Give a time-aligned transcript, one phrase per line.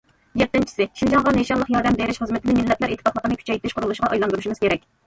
[0.41, 4.95] يەتتىنچىسى، شىنجاڭغا نىشانلىق ياردەم بېرىش خىزمىتىنى مىللەتلەر ئىتتىپاقلىقىنى كۈچەيتىش قۇرۇلۇشىغا ئايلاندۇرۇشىمىز كېرەك.